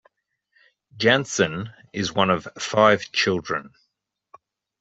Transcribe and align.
Jantzen 0.97 1.71
is 1.93 2.11
one 2.11 2.31
of 2.31 2.47
five 2.57 3.11
children. 3.11 3.69